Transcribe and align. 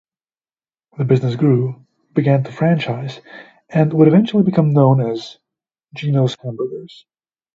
The 0.97 1.05
business 1.05 1.35
grew, 1.35 1.85
began 2.15 2.43
to 2.45 2.51
franchise, 2.51 3.21
and 3.69 3.93
would 3.93 4.07
eventually 4.07 4.41
become 4.41 4.73
known 4.73 4.99
as 4.99 5.37
Gino's 5.93 6.35
Hamburgers. 6.41 7.05